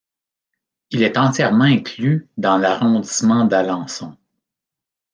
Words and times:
Il 0.89 1.03
est 1.03 1.15
entièrement 1.15 1.65
inclus 1.65 2.27
dans 2.35 2.57
l'arrondissement 2.57 3.45
d'Alençon. 3.45 4.17